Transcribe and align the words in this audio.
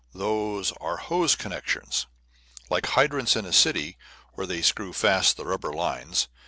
Those 0.15 0.71
are 0.81 0.97
hose 0.97 1.35
connections, 1.35 2.07
like 2.71 2.87
hydrants 2.87 3.35
in 3.35 3.45
a 3.45 3.53
city, 3.53 3.99
where 4.33 4.47
they 4.47 4.63
screw 4.63 4.93
fast 4.93 5.37
the 5.37 5.45
rubber 5.45 5.71
lines. 5.71 6.27